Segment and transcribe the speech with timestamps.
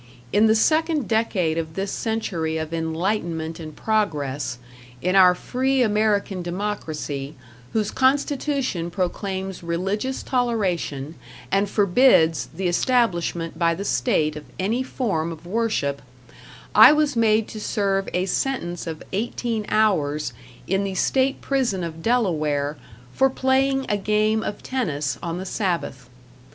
[0.33, 4.57] In the second decade of this century of enlightenment and progress,
[4.99, 7.35] in our free American democracy,
[7.73, 11.13] whose constitution proclaims religious toleration,
[11.51, 16.01] and forbids the establishment by the state of any form of worship,
[16.73, 20.33] I was made to serve a sentence of eighteen hours
[20.65, 22.75] in the state prison of Delaware
[23.13, 26.09] for playing a game of tennis on the Sabbath.